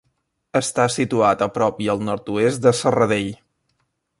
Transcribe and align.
Està 0.59 0.85
situat 0.93 1.43
a 1.47 1.49
prop 1.57 1.83
i 1.87 1.91
al 1.95 2.01
nord-oest 2.09 2.65
de 2.67 2.77
Serradell. 2.81 3.31